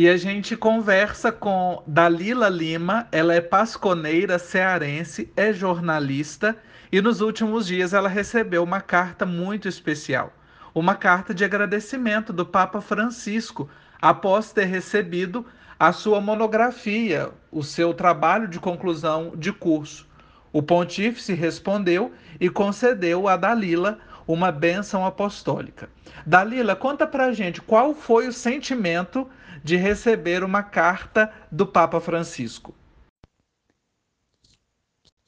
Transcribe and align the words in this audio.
E 0.00 0.08
a 0.08 0.16
gente 0.16 0.56
conversa 0.56 1.30
com 1.30 1.82
Dalila 1.86 2.48
Lima, 2.48 3.06
ela 3.12 3.34
é 3.34 3.40
pasconeira 3.42 4.38
cearense, 4.38 5.30
é 5.36 5.52
jornalista. 5.52 6.56
E 6.90 7.02
nos 7.02 7.20
últimos 7.20 7.66
dias 7.66 7.92
ela 7.92 8.08
recebeu 8.08 8.64
uma 8.64 8.80
carta 8.80 9.26
muito 9.26 9.68
especial, 9.68 10.32
uma 10.74 10.94
carta 10.94 11.34
de 11.34 11.44
agradecimento 11.44 12.32
do 12.32 12.46
Papa 12.46 12.80
Francisco 12.80 13.68
após 14.00 14.54
ter 14.54 14.64
recebido 14.64 15.44
a 15.78 15.92
sua 15.92 16.18
monografia, 16.18 17.28
o 17.52 17.62
seu 17.62 17.92
trabalho 17.92 18.48
de 18.48 18.58
conclusão 18.58 19.34
de 19.36 19.52
curso. 19.52 20.08
O 20.50 20.62
pontífice 20.62 21.34
respondeu 21.34 22.10
e 22.40 22.48
concedeu 22.48 23.28
a 23.28 23.36
Dalila 23.36 23.98
uma 24.32 24.52
bênção 24.52 25.04
apostólica. 25.04 25.90
Dalila, 26.26 26.76
conta 26.76 27.06
pra 27.06 27.32
gente 27.32 27.60
qual 27.60 27.94
foi 27.94 28.28
o 28.28 28.32
sentimento 28.32 29.28
de 29.62 29.76
receber 29.76 30.44
uma 30.44 30.62
carta 30.62 31.32
do 31.50 31.66
Papa 31.66 32.00
Francisco. 32.00 32.74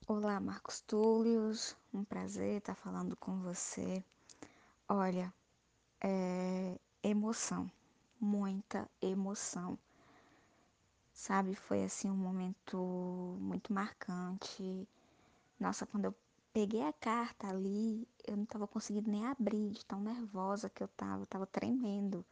Olá, 0.06 0.38
Marcos 0.40 0.80
Túlios, 0.80 1.76
um 1.92 2.04
prazer 2.04 2.58
estar 2.58 2.74
falando 2.74 3.16
com 3.16 3.40
você. 3.40 4.04
Olha, 4.88 5.32
é 6.02 6.76
emoção, 7.02 7.70
muita 8.20 8.88
emoção. 9.00 9.78
Sabe, 11.12 11.54
foi 11.54 11.84
assim 11.84 12.10
um 12.10 12.16
momento 12.16 12.76
muito 13.40 13.72
marcante. 13.72 14.86
Nossa, 15.58 15.86
quando 15.86 16.06
eu 16.06 16.14
peguei 16.52 16.82
a 16.82 16.92
carta 16.92 17.48
ali, 17.48 18.06
eu 18.26 18.36
não 18.36 18.44
estava 18.44 18.66
conseguindo 18.66 19.10
nem 19.10 19.26
abrir 19.26 19.70
de 19.70 19.84
tão 19.84 20.00
nervosa 20.00 20.68
que 20.68 20.82
eu 20.82 20.86
estava, 20.86 21.22
estava 21.22 21.46
tremendo. 21.46 22.24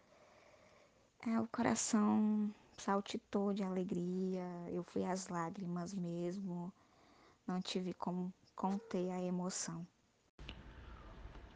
É, 1.27 1.39
o 1.41 1.47
coração 1.49 2.51
saltitou 2.77 3.53
de 3.53 3.63
alegria, 3.63 4.45
eu 4.69 4.83
fui 4.85 5.05
às 5.05 5.29
lágrimas 5.29 5.95
mesmo, 5.95 6.73
não 7.47 7.61
tive 7.61 7.93
como 7.95 8.33
conter 8.55 9.11
a 9.11 9.23
emoção. 9.23 9.87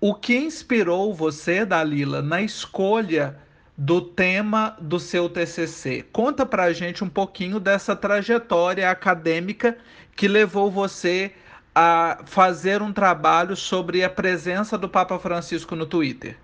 O 0.00 0.14
que 0.14 0.36
inspirou 0.36 1.14
você, 1.14 1.64
Dalila, 1.64 2.20
na 2.20 2.42
escolha 2.42 3.40
do 3.76 4.00
tema 4.02 4.76
do 4.80 5.00
seu 5.00 5.30
TCC? 5.30 6.02
Conta 6.12 6.44
pra 6.44 6.72
gente 6.72 7.02
um 7.02 7.08
pouquinho 7.08 7.58
dessa 7.58 7.96
trajetória 7.96 8.90
acadêmica 8.90 9.78
que 10.14 10.28
levou 10.28 10.70
você 10.70 11.34
a 11.74 12.22
fazer 12.24 12.80
um 12.80 12.92
trabalho 12.92 13.56
sobre 13.56 14.04
a 14.04 14.08
presença 14.08 14.78
do 14.78 14.88
Papa 14.88 15.18
Francisco 15.18 15.74
no 15.74 15.86
Twitter. 15.86 16.38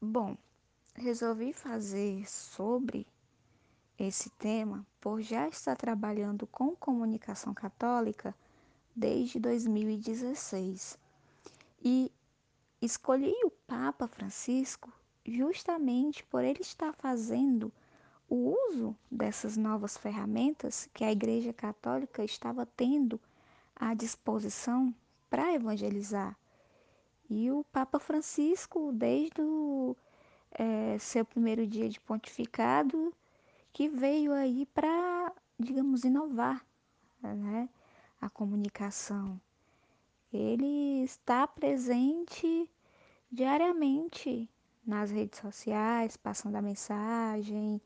Bom, 0.00 0.36
resolvi 0.94 1.52
fazer 1.52 2.30
sobre 2.30 3.06
esse 3.98 4.30
tema 4.30 4.86
por 5.00 5.20
já 5.20 5.48
estar 5.48 5.76
trabalhando 5.76 6.46
com 6.46 6.76
comunicação 6.76 7.52
católica 7.52 8.34
desde 8.94 9.40
2016. 9.40 10.96
E 11.82 12.12
escolhi 12.80 13.34
o 13.44 13.50
Papa 13.50 14.06
Francisco 14.06 14.92
justamente 15.26 16.24
por 16.24 16.44
ele 16.44 16.60
estar 16.60 16.92
fazendo 16.94 17.72
o 18.28 18.56
uso 18.68 18.96
dessas 19.10 19.56
novas 19.56 19.96
ferramentas 19.96 20.88
que 20.94 21.02
a 21.02 21.10
Igreja 21.10 21.52
Católica 21.52 22.24
estava 22.24 22.64
tendo 22.64 23.20
à 23.80 23.94
disposição 23.94 24.94
para 25.30 25.54
evangelizar. 25.54 26.36
E 27.30 27.50
o 27.50 27.64
Papa 27.72 27.98
Francisco, 27.98 28.92
desde 28.92 29.40
o 29.40 29.96
é, 30.50 30.98
seu 30.98 31.24
primeiro 31.24 31.66
dia 31.66 31.88
de 31.88 31.98
pontificado, 31.98 33.14
que 33.72 33.88
veio 33.88 34.32
aí 34.32 34.66
para, 34.66 35.32
digamos, 35.58 36.04
inovar 36.04 36.62
né, 37.22 37.68
a 38.20 38.28
comunicação. 38.28 39.40
Ele 40.32 41.02
está 41.02 41.46
presente 41.46 42.68
diariamente 43.32 44.48
nas 44.84 45.10
redes 45.10 45.38
sociais, 45.38 46.16
passando 46.16 46.56
a 46.56 46.62
mensagem, 46.62 47.80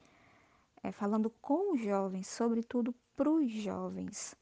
é, 0.83 0.91
falando 0.91 1.31
com 1.41 1.75
os 1.75 1.81
jovens, 1.81 2.27
sobretudo 2.27 2.95
para 3.15 3.31
os 3.31 3.51
jovens. 3.51 4.35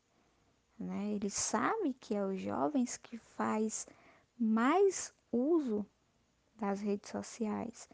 Né? 0.83 1.13
Ele 1.13 1.31
sabe 1.31 1.95
que 1.95 2.15
é 2.15 2.25
os 2.25 2.41
jovens 2.41 2.97
que 2.97 3.17
faz 3.17 3.87
mais 4.39 5.15
uso 5.31 5.87
das 6.57 6.81
redes 6.81 7.11
sociais. 7.11 7.89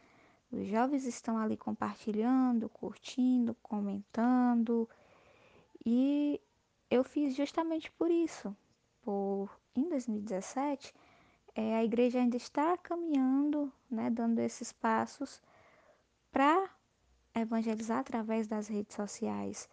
Os 0.51 0.67
jovens 0.67 1.05
estão 1.05 1.37
ali 1.37 1.55
compartilhando, 1.55 2.67
curtindo, 2.69 3.55
comentando. 3.61 4.89
E 5.85 6.41
eu 6.89 7.03
fiz 7.03 7.35
justamente 7.35 7.91
por 7.91 8.09
isso. 8.09 8.55
Por 9.01 9.49
em 9.75 9.87
2017, 9.87 10.93
é, 11.55 11.75
a 11.75 11.83
igreja 11.83 12.19
ainda 12.19 12.37
está 12.37 12.75
caminhando, 12.77 13.71
né, 13.89 14.09
dando 14.09 14.39
esses 14.39 14.73
passos 14.73 15.41
para 16.31 16.69
evangelizar 17.35 17.99
através 17.99 18.47
das 18.47 18.67
redes 18.67 18.95
sociais. 18.95 19.69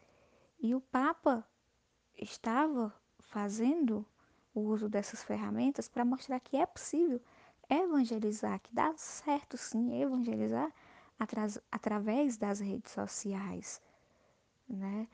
E 0.61 0.75
o 0.75 0.81
Papa 0.81 1.47
estava 2.17 2.95
fazendo 3.37 4.03
o 4.55 4.61
uso 4.61 4.89
dessas 4.89 5.23
ferramentas 5.23 5.87
para 5.87 6.07
mostrar 6.07 6.41
que 6.41 6.57
é 6.57 6.65
possível 6.65 7.21
evangelizar, 7.69 8.59
que 8.61 8.75
dá 8.75 8.95
certo 8.97 9.59
sim 9.59 10.01
evangelizar 10.01 10.73
através 11.71 12.39
das 12.39 12.61
redes 12.61 12.93
sociais, 12.93 13.83
né? 14.67 15.07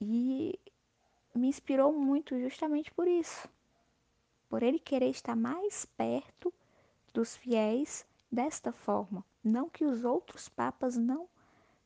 E 0.00 0.58
me 1.32 1.46
inspirou 1.46 1.92
muito 1.92 2.36
justamente 2.40 2.90
por 2.90 3.06
isso, 3.06 3.48
por 4.48 4.64
ele 4.64 4.80
querer 4.80 5.10
estar 5.10 5.36
mais 5.36 5.84
perto 5.84 6.52
dos 7.14 7.36
fiéis 7.36 8.04
desta 8.32 8.72
forma, 8.72 9.24
não 9.44 9.70
que 9.70 9.84
os 9.84 10.02
outros 10.02 10.48
papas 10.48 10.96
não 10.96 11.28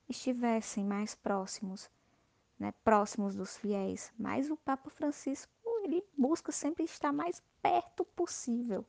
estivessem 0.09 0.83
mais 0.83 1.15
próximos, 1.15 1.91
né, 2.63 2.73
próximos 2.85 3.35
dos 3.35 3.57
fiéis, 3.57 4.13
mas 4.17 4.51
o 4.51 4.57
Papa 4.57 4.89
Francisco 4.89 5.51
ele 5.85 6.03
busca 6.17 6.53
sempre 6.53 6.85
estar 6.85 7.13
mais 7.13 7.43
perto 7.61 8.05
possível 8.05 8.87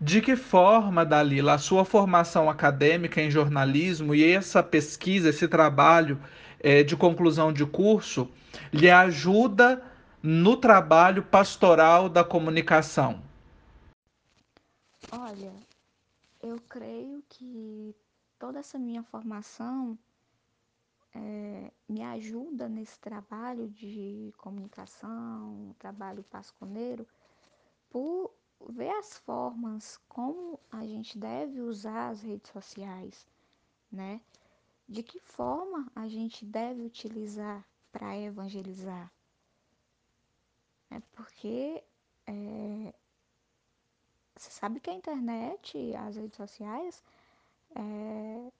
de 0.00 0.20
que 0.20 0.34
forma, 0.34 1.04
Dalila, 1.04 1.54
a 1.54 1.58
sua 1.58 1.84
formação 1.84 2.50
acadêmica 2.50 3.22
em 3.22 3.30
jornalismo 3.30 4.12
e 4.12 4.24
essa 4.24 4.60
pesquisa, 4.60 5.28
esse 5.28 5.46
trabalho 5.46 6.20
é, 6.58 6.82
de 6.82 6.96
conclusão 6.96 7.52
de 7.52 7.64
curso, 7.64 8.28
lhe 8.72 8.90
ajuda 8.90 9.80
no 10.20 10.56
trabalho 10.56 11.22
pastoral 11.22 12.08
da 12.08 12.24
comunicação? 12.24 13.22
Olha, 15.12 15.52
eu 16.42 16.60
creio 16.68 17.22
que 17.28 17.94
toda 18.40 18.58
essa 18.58 18.80
minha 18.80 19.04
formação 19.04 19.96
é, 21.14 21.70
me 21.88 22.02
ajuda 22.02 22.68
nesse 22.68 22.98
trabalho 22.98 23.68
de 23.68 24.32
comunicação, 24.38 25.74
trabalho 25.78 26.22
pasconeiro, 26.24 27.06
por 27.90 28.32
ver 28.70 28.90
as 28.90 29.18
formas 29.18 29.98
como 30.08 30.58
a 30.70 30.86
gente 30.86 31.18
deve 31.18 31.60
usar 31.60 32.10
as 32.10 32.22
redes 32.22 32.50
sociais, 32.50 33.26
né? 33.90 34.20
De 34.88 35.02
que 35.02 35.20
forma 35.20 35.90
a 35.94 36.08
gente 36.08 36.44
deve 36.44 36.82
utilizar 36.82 37.66
para 37.90 38.16
evangelizar. 38.16 39.12
É 40.90 41.00
porque 41.12 41.82
é, 42.26 42.94
você 44.36 44.50
sabe 44.50 44.80
que 44.80 44.90
a 44.90 44.94
internet, 44.94 45.94
as 45.96 46.16
redes 46.16 46.36
sociais, 46.36 47.02
é, 47.74 48.52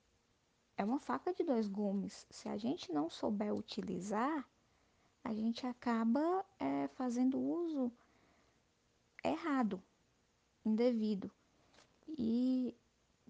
é 0.82 0.84
uma 0.84 0.98
faca 0.98 1.32
de 1.32 1.44
dois 1.44 1.68
gumes. 1.68 2.26
Se 2.28 2.48
a 2.48 2.56
gente 2.56 2.92
não 2.92 3.08
souber 3.08 3.54
utilizar, 3.54 4.44
a 5.22 5.32
gente 5.32 5.64
acaba 5.64 6.44
é, 6.58 6.88
fazendo 6.88 7.38
uso 7.38 7.90
errado 9.22 9.80
indevido. 10.64 11.30
E 12.08 12.74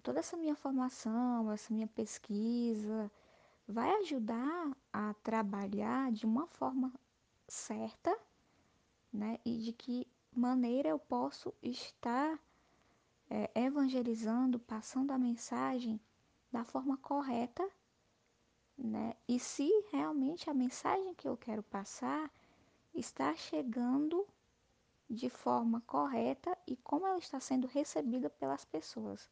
toda 0.01 0.19
essa 0.19 0.35
minha 0.35 0.55
formação, 0.55 1.51
essa 1.51 1.71
minha 1.71 1.87
pesquisa, 1.87 3.11
vai 3.67 3.91
ajudar 4.01 4.75
a 4.91 5.13
trabalhar 5.21 6.11
de 6.11 6.25
uma 6.25 6.47
forma 6.47 6.91
certa, 7.47 8.17
né? 9.11 9.37
E 9.45 9.59
de 9.59 9.73
que 9.73 10.07
maneira 10.35 10.89
eu 10.89 10.97
posso 10.97 11.53
estar 11.61 12.39
é, 13.29 13.51
evangelizando, 13.53 14.57
passando 14.57 15.11
a 15.11 15.19
mensagem 15.19 16.01
da 16.53 16.63
forma 16.63 16.97
correta, 16.97 17.67
né? 18.77 19.15
E 19.27 19.39
se 19.39 19.67
realmente 19.91 20.49
a 20.51 20.53
mensagem 20.53 21.15
que 21.15 21.27
eu 21.27 21.35
quero 21.35 21.63
passar 21.63 22.29
está 22.93 23.35
chegando 23.35 24.25
de 25.09 25.29
forma 25.29 25.81
correta 25.87 26.55
e 26.67 26.75
como 26.77 27.07
ela 27.07 27.17
está 27.17 27.39
sendo 27.39 27.67
recebida 27.67 28.29
pelas 28.29 28.63
pessoas. 28.63 29.27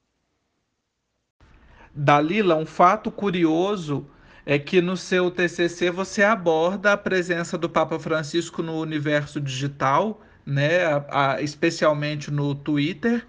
Dalila, 1.94 2.56
um 2.56 2.66
fato 2.66 3.12
curioso 3.12 4.10
é 4.44 4.58
que 4.58 4.82
no 4.82 4.98
seu 4.98 5.30
TCC 5.30 5.92
você 5.92 6.24
aborda 6.24 6.94
a 6.94 6.98
presença 6.98 7.56
do 7.56 7.70
Papa 7.70 8.00
Francisco 8.00 8.64
no 8.64 8.80
universo 8.80 9.40
digital, 9.40 10.22
né, 10.44 10.86
a, 10.86 11.34
a, 11.34 11.42
especialmente 11.42 12.32
no 12.32 12.56
Twitter, 12.56 13.28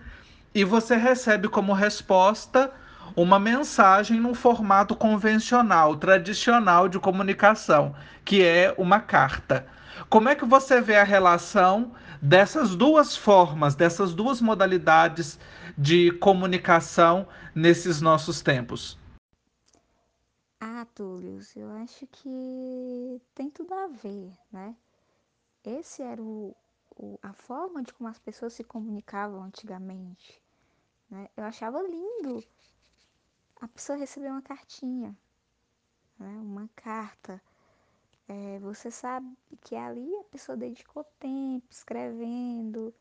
e 0.54 0.64
você 0.64 0.96
recebe 0.96 1.48
como 1.48 1.74
resposta 1.74 2.72
uma 3.16 3.38
mensagem 3.38 4.18
num 4.18 4.34
formato 4.34 4.96
convencional, 4.96 5.96
tradicional 5.96 6.88
de 6.88 6.98
comunicação, 6.98 7.94
que 8.24 8.42
é 8.42 8.74
uma 8.78 9.00
carta. 9.00 9.66
Como 10.08 10.28
é 10.28 10.34
que 10.34 10.44
você 10.44 10.80
vê 10.80 10.96
a 10.96 11.04
relação 11.04 11.92
dessas 12.20 12.74
duas 12.74 13.16
formas, 13.16 13.74
dessas 13.74 14.14
duas 14.14 14.40
modalidades 14.40 15.38
de 15.76 16.10
comunicação 16.12 17.26
nesses 17.54 18.00
nossos 18.00 18.40
tempos? 18.40 18.98
Ah, 20.60 20.86
Túlio, 20.94 21.40
eu 21.56 21.70
acho 21.72 22.06
que 22.06 23.20
tem 23.34 23.50
tudo 23.50 23.74
a 23.74 23.88
ver, 23.88 24.32
né? 24.52 24.76
Esse 25.64 26.02
era 26.02 26.22
o, 26.22 26.54
o, 26.96 27.18
a 27.22 27.32
forma 27.32 27.82
de 27.82 27.92
como 27.92 28.08
as 28.08 28.18
pessoas 28.18 28.52
se 28.52 28.64
comunicavam 28.64 29.42
antigamente. 29.42 30.40
Né? 31.10 31.28
Eu 31.36 31.44
achava 31.44 31.82
lindo 31.82 32.42
a 33.62 33.68
pessoa 33.68 33.96
receber 33.96 34.28
uma 34.28 34.42
cartinha, 34.42 35.16
né? 36.18 36.28
uma 36.40 36.68
carta. 36.74 37.40
É, 38.26 38.58
você 38.58 38.90
sabe 38.90 39.38
que 39.60 39.76
ali 39.76 40.16
a 40.16 40.24
pessoa 40.24 40.56
dedicou 40.56 41.04
tempo 41.20 41.66
escrevendo. 41.70 42.92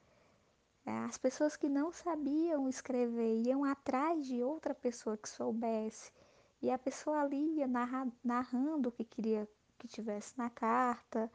É, 0.86 0.92
as 1.00 1.18
pessoas 1.18 1.58
que 1.58 1.68
não 1.68 1.92
sabiam 1.92 2.70
escrever 2.70 3.42
iam 3.44 3.64
atrás 3.64 4.28
de 4.28 4.44
outra 4.44 4.76
pessoa 4.76 5.18
que 5.18 5.28
soubesse. 5.28 6.12
E 6.62 6.70
a 6.70 6.78
pessoa 6.78 7.22
ali 7.22 7.56
ia 7.56 7.68
narra, 7.68 8.08
narrando 8.24 8.90
o 8.90 8.92
que 8.92 9.04
queria 9.04 9.50
que 9.80 9.88
tivesse 9.88 10.38
na 10.38 10.52
carta. 10.52 11.32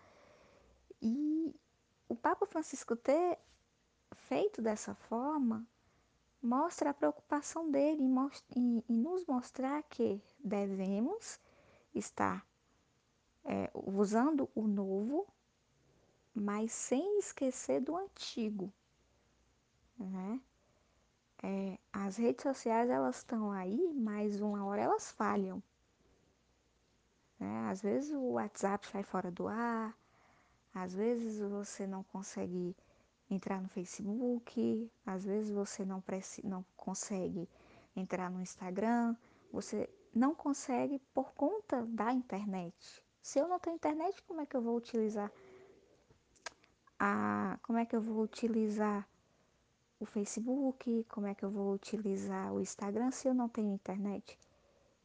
E 1.02 1.52
o 2.08 2.14
Papa 2.14 2.46
Francisco 2.46 2.94
ter 2.94 3.40
feito 4.14 4.62
dessa 4.62 4.94
forma 4.94 5.67
mostra 6.46 6.90
a 6.90 6.94
preocupação 6.94 7.70
dele 7.70 8.02
em, 8.02 8.84
em, 8.88 8.96
nos 8.96 9.26
mostrar 9.26 9.82
que 9.82 10.22
devemos 10.38 11.40
estar 11.93 12.46
é, 13.44 13.69
usando 13.75 14.48
o 14.54 14.66
novo, 14.66 15.26
mas 16.32 16.70
sem 16.70 17.19
esquecer 17.19 17.81
do 17.81 17.96
antigo. 17.96 18.72
Né? 19.98 20.40
É, 21.43 21.78
as 21.93 22.16
redes 22.16 22.44
sociais 22.44 22.88
elas 22.88 23.16
estão 23.19 23.50
aí, 23.50 23.93
mas 23.94 24.40
uma 24.40 24.64
hora 24.64 24.82
elas 24.82 25.10
falham. 25.10 25.60
Né? 27.40 27.69
Às 27.69 27.82
vezes 27.82 28.12
o 28.12 28.32
WhatsApp 28.32 28.87
sai 28.87 29.02
fora 29.02 29.31
do 29.32 29.48
ar, 29.48 29.96
às 30.72 30.94
vezes 30.94 31.40
você 31.40 31.87
não 31.87 32.04
consegue 32.04 32.76
entrar 33.31 33.61
no 33.61 33.69
Facebook, 33.69 34.90
às 35.05 35.25
vezes 35.25 35.50
você 35.50 35.84
não, 35.84 36.02
não 36.44 36.64
consegue 36.76 37.49
entrar 37.94 38.31
no 38.31 38.40
Instagram, 38.40 39.17
você 39.52 39.88
não 40.14 40.34
consegue 40.34 40.99
por 41.12 41.32
conta 41.34 41.84
da 41.87 42.12
internet. 42.12 43.02
Se 43.23 43.38
eu 43.38 43.49
não 43.49 43.58
tenho 43.58 43.76
internet, 43.76 44.23
como 44.23 44.40
é 44.40 44.46
que 44.46 44.56
eu 44.56 44.62
vou 44.62 44.76
utilizar 44.76 45.31
a 46.99 47.58
como 47.62 47.78
é 47.78 47.84
que 47.84 47.94
eu 47.94 48.00
vou 48.00 48.23
utilizar 48.23 49.06
o 49.99 50.06
Facebook, 50.06 51.05
como 51.08 51.26
é 51.26 51.34
que 51.34 51.44
eu 51.44 51.50
vou 51.50 51.72
utilizar 51.72 52.52
o 52.52 52.61
Instagram 52.61 53.11
se 53.11 53.29
eu 53.29 53.34
não 53.34 53.49
tenho 53.49 53.75
internet? 53.75 54.38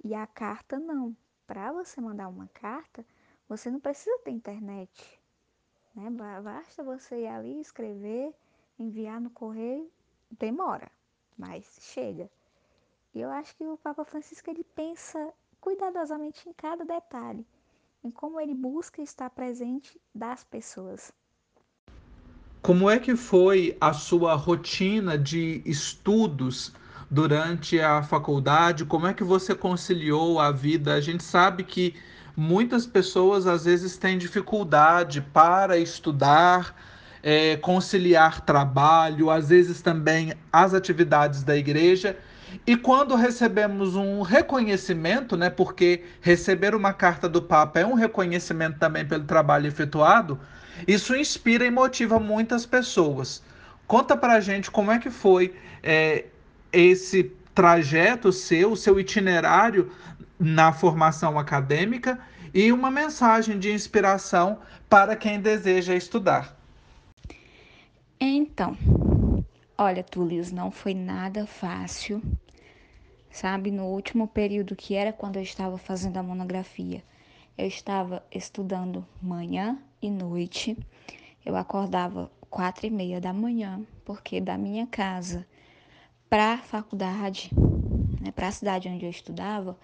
E 0.03 0.13
a 0.13 0.27
carta 0.27 0.79
não. 0.79 1.15
Para 1.45 1.71
você 1.71 1.99
mandar 1.99 2.27
uma 2.27 2.47
carta, 2.47 3.05
você 3.47 3.69
não 3.69 3.79
precisa 3.79 4.17
ter 4.19 4.31
internet. 4.31 5.20
Né? 5.95 6.09
Basta 6.41 6.83
você 6.83 7.21
ir 7.21 7.27
ali, 7.27 7.59
escrever, 7.59 8.33
enviar 8.79 9.19
no 9.19 9.29
correio, 9.29 9.89
demora, 10.29 10.89
mas 11.37 11.77
chega. 11.81 12.29
E 13.13 13.19
eu 13.19 13.29
acho 13.29 13.55
que 13.55 13.65
o 13.65 13.77
Papa 13.77 14.05
Francisco 14.05 14.49
ele 14.49 14.63
pensa 14.63 15.33
cuidadosamente 15.59 16.47
em 16.47 16.53
cada 16.53 16.85
detalhe, 16.85 17.45
em 18.03 18.09
como 18.09 18.39
ele 18.39 18.55
busca 18.55 19.01
estar 19.01 19.29
presente 19.29 19.99
das 20.15 20.43
pessoas. 20.43 21.11
Como 22.61 22.89
é 22.89 22.99
que 22.99 23.15
foi 23.15 23.75
a 23.81 23.91
sua 23.91 24.35
rotina 24.35 25.17
de 25.17 25.61
estudos 25.65 26.73
durante 27.09 27.79
a 27.79 28.01
faculdade? 28.01 28.85
Como 28.85 29.07
é 29.07 29.13
que 29.13 29.23
você 29.23 29.53
conciliou 29.53 30.39
a 30.39 30.51
vida? 30.51 30.93
A 30.93 31.01
gente 31.01 31.23
sabe 31.23 31.63
que 31.63 31.95
muitas 32.35 32.85
pessoas 32.85 33.47
às 33.47 33.65
vezes 33.65 33.97
têm 33.97 34.17
dificuldade 34.17 35.21
para 35.21 35.77
estudar, 35.77 36.75
é, 37.23 37.57
conciliar 37.57 38.41
trabalho, 38.41 39.29
às 39.29 39.49
vezes 39.49 39.81
também 39.81 40.33
as 40.51 40.73
atividades 40.73 41.43
da 41.43 41.55
igreja. 41.55 42.17
E 42.67 42.75
quando 42.75 43.15
recebemos 43.15 43.95
um 43.95 44.21
reconhecimento, 44.21 45.37
né, 45.37 45.49
porque 45.49 46.03
receber 46.19 46.75
uma 46.75 46.93
carta 46.93 47.29
do 47.29 47.41
Papa 47.41 47.79
é 47.79 47.85
um 47.85 47.93
reconhecimento 47.93 48.77
também 48.77 49.05
pelo 49.05 49.23
trabalho 49.23 49.67
efetuado, 49.67 50.39
isso 50.87 51.15
inspira 51.15 51.65
e 51.65 51.71
motiva 51.71 52.19
muitas 52.19 52.65
pessoas. 52.65 53.41
Conta 53.87 54.17
pra 54.17 54.39
gente 54.39 54.69
como 54.71 54.91
é 54.91 54.99
que 54.99 55.09
foi 55.09 55.53
é, 55.83 56.25
esse 56.71 57.31
trajeto 57.53 58.31
seu, 58.31 58.75
seu 58.75 58.99
itinerário 58.99 59.91
na 60.41 60.73
formação 60.73 61.37
acadêmica 61.37 62.19
e 62.51 62.71
uma 62.71 62.89
mensagem 62.89 63.59
de 63.59 63.71
inspiração 63.71 64.57
para 64.89 65.15
quem 65.15 65.39
deseja 65.39 65.93
estudar. 65.93 66.57
Então, 68.19 68.75
olha, 69.77 70.03
Tulius, 70.03 70.51
não 70.51 70.71
foi 70.71 70.95
nada 70.95 71.45
fácil, 71.45 72.21
sabe? 73.29 73.69
No 73.69 73.85
último 73.85 74.27
período, 74.27 74.75
que 74.75 74.95
era 74.95 75.13
quando 75.13 75.35
eu 75.35 75.43
estava 75.43 75.77
fazendo 75.77 76.17
a 76.17 76.23
monografia, 76.23 77.03
eu 77.55 77.67
estava 77.67 78.23
estudando 78.31 79.05
manhã 79.21 79.77
e 80.01 80.09
noite. 80.09 80.75
Eu 81.45 81.55
acordava 81.55 82.31
quatro 82.49 82.87
e 82.87 82.89
meia 82.89 83.21
da 83.21 83.31
manhã, 83.31 83.81
porque 84.03 84.41
da 84.41 84.57
minha 84.57 84.87
casa 84.87 85.45
para 86.27 86.53
a 86.53 86.57
faculdade, 86.57 87.51
né, 88.19 88.31
para 88.31 88.47
a 88.47 88.51
cidade 88.51 88.87
onde 88.87 89.05
eu 89.05 89.09
estudava, 89.09 89.77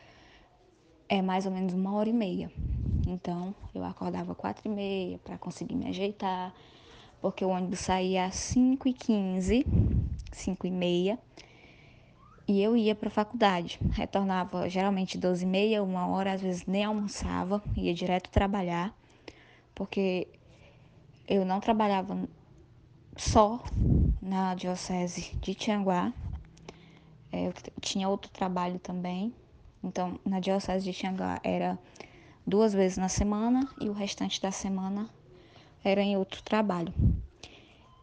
é 1.10 1.22
mais 1.22 1.46
ou 1.46 1.52
menos 1.52 1.74
uma 1.74 1.94
hora 1.94 2.10
e 2.10 2.14
meia. 2.14 2.52
Então, 3.08 3.56
eu 3.74 3.84
acordava 3.84 4.36
quatro 4.36 4.68
e 4.68 4.74
meia 4.74 5.18
para 5.20 5.38
conseguir 5.38 5.76
me 5.76 5.88
ajeitar, 5.88 6.54
porque 7.22 7.44
o 7.46 7.50
ônibus 7.50 7.80
saía 7.80 8.26
às 8.26 8.36
cinco 8.36 8.88
e 8.88 8.94
quinze, 8.94 9.66
cinco 10.32 10.68
e 10.68 10.72
meia, 10.72 11.18
e 12.48 12.62
eu 12.62 12.76
ia 12.78 12.96
para 12.96 13.08
a 13.08 13.12
faculdade. 13.12 13.80
Retornava 13.92 14.70
geralmente 14.70 15.18
doze 15.18 15.44
e 15.44 15.48
meia, 15.48 15.84
uma 15.84 16.08
hora, 16.08 16.34
às 16.34 16.42
vezes 16.42 16.66
nem 16.66 16.84
almoçava, 16.84 17.64
ia 17.76 17.94
direto 17.94 18.30
trabalhar, 18.30 18.94
porque 19.74 20.28
eu 21.28 21.46
não 21.46 21.60
trabalhava 21.60 22.18
só 23.16 23.64
na 24.22 24.54
diocese 24.56 25.36
de 25.42 25.56
Tianguá, 25.56 26.14
é, 27.32 27.48
eu 27.48 27.54
tinha 27.82 28.08
outro 28.08 28.32
trabalho 28.32 28.80
também, 28.80 29.34
então, 29.84 30.20
na 30.26 30.40
Diocese 30.40 30.84
de 30.84 30.94
Xangá 30.94 31.40
era 31.44 31.78
duas 32.46 32.74
vezes 32.74 32.98
na 32.98 33.10
semana 33.10 33.68
e 33.80 33.90
o 33.90 33.94
restante 33.94 34.42
da 34.42 34.52
semana 34.52 35.10
era 35.84 36.02
em 36.02 36.18
outro 36.18 36.42
trabalho. 36.42 36.94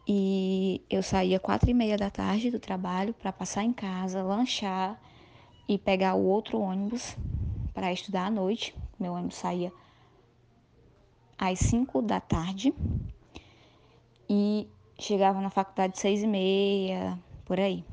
E 0.07 0.81
eu 0.89 1.01
saía 1.01 1.39
quatro 1.39 1.69
e 1.69 1.73
meia 1.73 1.97
da 1.97 2.09
tarde 2.09 2.51
do 2.51 2.59
trabalho 2.59 3.13
para 3.13 3.33
passar 3.33 3.63
em 3.63 3.73
casa, 3.73 4.21
lanchar 4.21 4.99
e 5.67 5.77
pegar 5.77 6.13
o 6.13 6.23
outro 6.23 6.59
ônibus 6.59 7.17
para 7.73 7.91
estudar 7.91 8.27
à 8.27 8.31
noite. 8.31 8.75
Meu 8.99 9.13
ônibus 9.13 9.35
saía 9.35 9.73
às 11.37 11.59
cinco 11.59 12.01
da 12.01 12.21
tarde 12.21 12.73
e 14.29 14.67
chegava 14.97 15.41
na 15.41 15.49
faculdade 15.49 15.99
seis 15.99 16.23
e 16.23 16.27
meia, 16.27 17.19
por 17.45 17.59
aí 17.59 17.83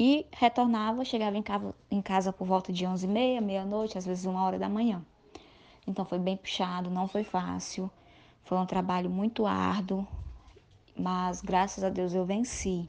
e 0.00 0.26
retornava, 0.32 1.04
chegava 1.04 1.36
em 1.36 1.42
casa, 1.42 1.74
em 1.90 2.00
casa 2.00 2.32
por 2.32 2.46
volta 2.46 2.72
de 2.72 2.86
11 2.86 3.04
e 3.04 3.08
meia, 3.08 3.38
meia-noite, 3.38 3.98
às 3.98 4.06
vezes 4.06 4.24
uma 4.24 4.42
hora 4.42 4.58
da 4.58 4.66
manhã. 4.66 5.04
Então 5.86 6.06
foi 6.06 6.18
bem 6.18 6.38
puxado, 6.38 6.88
não 6.88 7.06
foi 7.06 7.22
fácil, 7.22 7.90
foi 8.42 8.56
um 8.56 8.64
trabalho 8.64 9.10
muito 9.10 9.44
árduo, 9.44 10.08
mas 10.96 11.42
graças 11.42 11.84
a 11.84 11.90
Deus 11.90 12.14
eu 12.14 12.24
venci. 12.24 12.88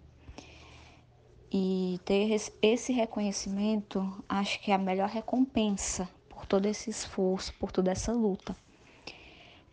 E 1.51 2.00
ter 2.06 2.34
esse 2.62 2.94
reconhecimento, 2.94 4.24
acho 4.30 4.62
que 4.62 4.72
é 4.72 4.75
a 4.75 4.77
melhor 4.77 5.10
recompensa 5.10 6.08
por 6.30 6.46
todo 6.46 6.65
esse 6.65 6.89
esforço, 6.89 7.53
por 7.56 7.74
toda 7.74 7.91
essa 7.91 8.13
luta. 8.13 8.56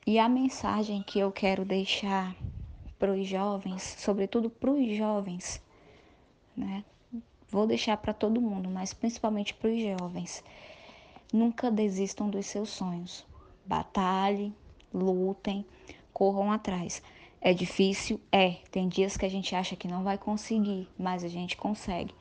E 0.05 0.19
a 0.19 0.29
mensagem 0.29 1.05
que 1.05 1.21
eu 1.21 1.31
quero 1.31 1.65
deixar 1.65 2.35
para 2.99 3.13
os 3.13 3.29
jovens, 3.29 3.95
sobretudo 3.97 4.51
para 4.51 4.73
os 4.73 4.97
jovens, 4.97 5.63
né? 6.57 6.85
Vou 7.51 7.67
deixar 7.67 7.97
para 7.97 8.13
todo 8.13 8.41
mundo, 8.41 8.69
mas 8.69 8.93
principalmente 8.93 9.55
para 9.55 9.71
os 9.71 9.81
jovens. 9.81 10.45
Nunca 11.33 11.71
desistam 11.71 12.31
dos 12.31 12.47
seus 12.47 12.71
sonhos. 12.71 13.27
Batalhem, 13.67 14.55
lutem, 14.93 15.67
corram 16.13 16.51
atrás. 16.51 17.03
É 17.41 17.53
difícil? 17.53 18.21
É. 18.33 18.57
Tem 18.71 18.89
dias 18.89 19.17
que 19.17 19.27
a 19.27 19.29
gente 19.29 19.55
acha 19.55 19.77
que 19.77 19.87
não 19.87 20.03
vai 20.03 20.19
conseguir, 20.19 20.89
mas 20.99 21.23
a 21.23 21.29
gente 21.29 21.57
consegue. 21.57 22.15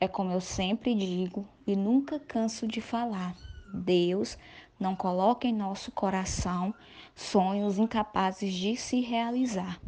É 0.00 0.06
como 0.06 0.30
eu 0.32 0.40
sempre 0.40 0.94
digo 0.94 1.46
e 1.66 1.74
nunca 1.74 2.18
canso 2.18 2.66
de 2.66 2.80
falar: 2.80 3.36
Deus 3.72 4.36
não 4.78 4.94
coloca 4.94 5.46
em 5.46 5.52
nosso 5.52 5.90
coração 5.92 6.74
sonhos 7.14 7.78
incapazes 7.78 8.52
de 8.52 8.76
se 8.76 9.00
realizar. 9.00 9.80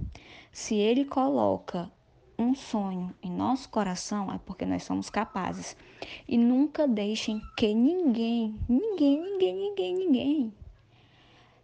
Se 0.53 0.75
Ele 0.75 1.05
coloca 1.05 1.91
um 2.39 2.55
sonho 2.55 3.15
em 3.23 3.31
nosso 3.31 3.69
coração, 3.69 4.33
é 4.33 4.39
porque 4.39 4.67
nós 4.67 4.83
somos 4.83 5.11
capazes. 5.11 5.77
E 6.29 6.37
nunca 6.37 6.87
deixem 6.87 7.41
que 7.57 7.75
ninguém, 7.75 8.59
ninguém, 8.69 9.21
ninguém, 9.21 9.55
ninguém, 9.55 9.95
ninguém 9.95 10.55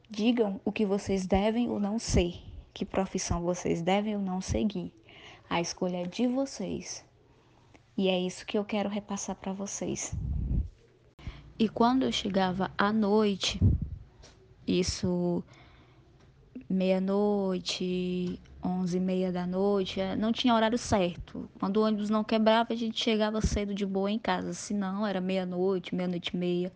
digam 0.08 0.60
o 0.64 0.72
que 0.72 0.84
vocês 0.84 1.26
devem 1.26 1.68
ou 1.68 1.78
não 1.78 1.98
ser 1.98 2.50
que 2.72 2.84
profissão 2.84 3.42
vocês 3.42 3.82
devem 3.82 4.16
ou 4.16 4.22
não 4.22 4.40
seguir. 4.40 4.92
A 5.48 5.60
escolha 5.60 5.98
é 5.98 6.06
de 6.06 6.26
vocês. 6.26 7.04
E 7.96 8.08
é 8.08 8.18
isso 8.18 8.46
que 8.46 8.56
eu 8.56 8.64
quero 8.64 8.88
repassar 8.88 9.36
para 9.36 9.52
vocês. 9.52 10.14
E 11.58 11.68
quando 11.68 12.04
eu 12.04 12.12
chegava 12.12 12.70
à 12.78 12.92
noite, 12.92 13.60
isso 14.66 15.44
meia-noite, 16.68 18.40
onze 18.62 18.99
e 18.99 19.00
meia 19.00 19.33
da 19.33 19.47
noite, 19.47 20.00
é, 20.00 20.14
não 20.17 20.33
tinha 20.33 20.55
horário 20.55 20.79
certo. 20.79 21.49
Quando 21.59 21.79
o 21.79 21.85
ônibus 21.85 22.11
não 22.11 22.23
quebrava, 22.23 22.73
a 22.73 22.76
gente 22.76 23.02
chegava 23.02 23.40
cedo 23.40 23.75
de 23.75 23.87
boa 23.87 24.11
em 24.11 24.19
casa. 24.19 24.52
Se 24.52 24.75
não, 24.75 25.07
era 25.07 25.21
meia-noite, 25.21 25.95
meia-noite 25.95 26.31
e 26.35 26.37
meia. 26.37 26.73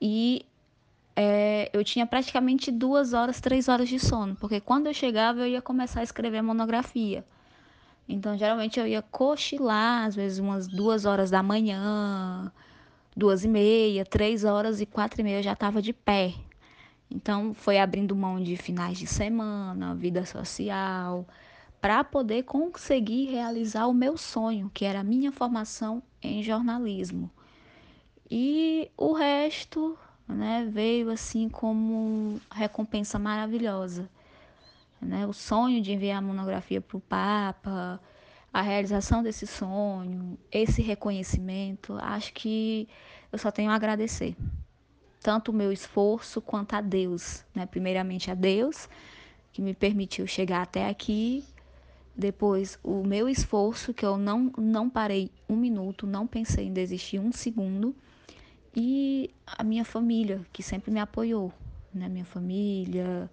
E 0.00 0.44
é, 1.16 1.70
eu 1.72 1.82
tinha 1.82 2.06
praticamente 2.06 2.70
duas 2.70 3.12
horas, 3.12 3.40
três 3.40 3.68
horas 3.68 3.88
de 3.88 3.98
sono, 3.98 4.36
porque 4.36 4.60
quando 4.60 4.86
eu 4.86 4.94
chegava 4.94 5.40
eu 5.40 5.48
ia 5.48 5.62
começar 5.62 6.00
a 6.00 6.04
escrever 6.04 6.38
a 6.38 6.42
monografia. 6.42 7.24
Então, 8.08 8.38
geralmente 8.38 8.80
eu 8.80 8.86
ia 8.86 9.02
cochilar, 9.02 10.06
às 10.06 10.14
vezes 10.14 10.38
umas 10.38 10.66
duas 10.66 11.04
horas 11.04 11.30
da 11.30 11.42
manhã, 11.42 12.50
duas 13.16 13.44
e 13.44 13.48
meia, 13.48 14.04
três 14.04 14.44
horas 14.44 14.80
e 14.80 14.86
quatro 14.86 15.20
e 15.20 15.24
meia 15.24 15.40
eu 15.40 15.42
já 15.42 15.52
estava 15.52 15.82
de 15.82 15.92
pé. 15.92 16.34
Então, 17.10 17.54
foi 17.54 17.78
abrindo 17.78 18.14
mão 18.14 18.42
de 18.42 18.56
finais 18.56 18.98
de 18.98 19.06
semana, 19.06 19.94
vida 19.94 20.24
social, 20.26 21.26
para 21.80 22.04
poder 22.04 22.42
conseguir 22.44 23.30
realizar 23.30 23.86
o 23.86 23.94
meu 23.94 24.16
sonho, 24.16 24.70
que 24.74 24.84
era 24.84 25.00
a 25.00 25.04
minha 25.04 25.32
formação 25.32 26.02
em 26.22 26.42
jornalismo. 26.42 27.30
E 28.30 28.90
o 28.96 29.12
resto 29.12 29.98
né, 30.26 30.68
veio 30.70 31.10
assim 31.10 31.48
como 31.48 32.38
recompensa 32.50 33.18
maravilhosa. 33.18 34.08
Né? 35.00 35.26
O 35.26 35.32
sonho 35.32 35.80
de 35.80 35.92
enviar 35.92 36.18
a 36.18 36.22
monografia 36.22 36.80
para 36.80 36.96
o 36.96 37.00
Papa, 37.00 38.00
a 38.52 38.60
realização 38.60 39.22
desse 39.22 39.46
sonho, 39.46 40.38
esse 40.50 40.82
reconhecimento, 40.82 41.96
acho 42.00 42.32
que 42.34 42.88
eu 43.32 43.38
só 43.38 43.50
tenho 43.50 43.70
a 43.70 43.74
agradecer. 43.74 44.36
Tanto 45.22 45.50
o 45.50 45.54
meu 45.54 45.72
esforço 45.72 46.40
quanto 46.40 46.74
a 46.74 46.80
Deus. 46.80 47.44
Né? 47.54 47.66
Primeiramente 47.66 48.30
a 48.30 48.34
Deus, 48.34 48.88
que 49.52 49.60
me 49.60 49.74
permitiu 49.74 50.26
chegar 50.26 50.62
até 50.62 50.88
aqui. 50.88 51.44
Depois, 52.16 52.78
o 52.82 53.04
meu 53.04 53.28
esforço, 53.28 53.94
que 53.94 54.04
eu 54.04 54.16
não, 54.16 54.52
não 54.58 54.90
parei 54.90 55.30
um 55.48 55.56
minuto, 55.56 56.06
não 56.06 56.26
pensei 56.26 56.66
em 56.66 56.72
desistir 56.72 57.18
um 57.18 57.30
segundo 57.30 57.94
e 58.74 59.30
a 59.46 59.64
minha 59.64 59.84
família, 59.84 60.40
que 60.52 60.62
sempre 60.62 60.90
me 60.90 61.00
apoiou, 61.00 61.52
né? 61.92 62.08
Minha 62.08 62.24
família, 62.24 63.30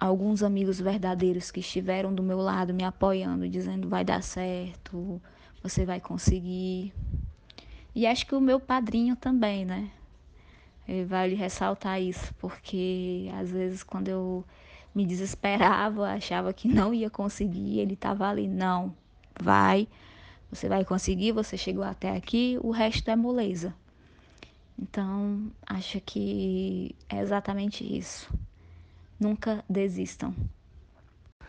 alguns 0.00 0.42
amigos 0.42 0.80
verdadeiros 0.80 1.50
que 1.50 1.60
estiveram 1.60 2.14
do 2.14 2.22
meu 2.22 2.38
lado 2.38 2.74
me 2.74 2.84
apoiando, 2.84 3.48
dizendo 3.48 3.88
vai 3.88 4.04
dar 4.04 4.22
certo, 4.22 5.20
você 5.62 5.84
vai 5.84 6.00
conseguir. 6.00 6.92
E 7.94 8.06
acho 8.06 8.26
que 8.26 8.34
o 8.34 8.40
meu 8.40 8.60
padrinho 8.60 9.16
também, 9.16 9.64
né? 9.64 9.90
Vale 11.06 11.34
ressaltar 11.34 12.00
isso, 12.00 12.32
porque 12.38 13.30
às 13.38 13.50
vezes 13.50 13.82
quando 13.82 14.08
eu 14.08 14.44
me 14.94 15.04
desesperava, 15.06 16.08
achava 16.10 16.52
que 16.52 16.66
não 16.66 16.94
ia 16.94 17.10
conseguir, 17.10 17.78
ele 17.78 17.94
estava 17.94 18.26
ali, 18.26 18.48
não, 18.48 18.94
vai, 19.38 19.86
você 20.50 20.68
vai 20.68 20.84
conseguir, 20.84 21.32
você 21.32 21.56
chegou 21.58 21.84
até 21.84 22.16
aqui, 22.16 22.58
o 22.62 22.70
resto 22.70 23.10
é 23.10 23.16
moleza. 23.16 23.74
Então, 24.78 25.50
acho 25.66 26.00
que 26.00 26.94
é 27.08 27.20
exatamente 27.20 27.84
isso. 27.84 28.32
Nunca 29.20 29.64
desistam. 29.68 30.34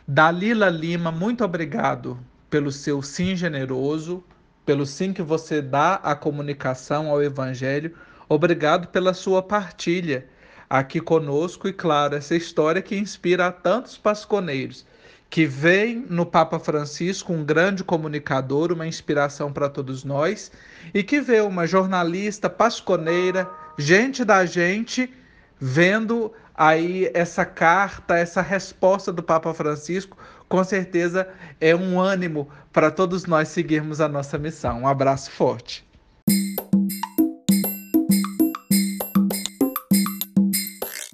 Dalila 0.07 0.69
Lima, 0.69 1.11
muito 1.11 1.45
obrigado 1.45 2.19
pelo 2.49 2.71
seu 2.71 3.01
sim 3.01 3.35
generoso, 3.35 4.23
pelo 4.65 4.85
sim 4.85 5.13
que 5.13 5.21
você 5.21 5.61
dá 5.61 5.95
à 5.95 6.15
comunicação, 6.15 7.09
ao 7.09 7.21
Evangelho. 7.21 7.95
Obrigado 8.29 8.89
pela 8.89 9.11
sua 9.11 9.41
partilha 9.41 10.27
aqui 10.69 11.01
conosco 11.01 11.67
e, 11.67 11.73
claro, 11.73 12.15
essa 12.15 12.35
história 12.35 12.79
que 12.79 12.95
inspira 12.95 13.47
a 13.47 13.51
tantos 13.51 13.97
pasconeiros 13.97 14.85
que 15.31 15.47
veem 15.47 16.05
no 16.07 16.27
Papa 16.27 16.59
Francisco 16.59 17.33
um 17.33 17.43
grande 17.43 17.83
comunicador, 17.83 18.71
uma 18.71 18.85
inspiração 18.85 19.51
para 19.51 19.67
todos 19.67 20.03
nós, 20.03 20.51
e 20.93 21.01
que 21.01 21.19
vê 21.19 21.41
uma 21.41 21.65
jornalista 21.65 22.49
pasconeira, 22.49 23.49
gente 23.77 24.23
da 24.23 24.45
gente, 24.45 25.11
vendo 25.59 26.31
aí 26.53 27.09
essa 27.15 27.45
carta, 27.45 28.15
essa 28.15 28.41
resposta 28.41 29.11
do 29.11 29.23
Papa 29.23 29.53
Francisco, 29.55 30.17
com 30.47 30.63
certeza 30.63 31.27
é 31.59 31.75
um 31.75 31.99
ânimo 31.99 32.47
para 32.71 32.91
todos 32.91 33.25
nós 33.25 33.47
seguirmos 33.49 33.99
a 33.99 34.07
nossa 34.07 34.37
missão. 34.37 34.81
Um 34.81 34.87
abraço 34.87 35.31
forte. 35.31 35.88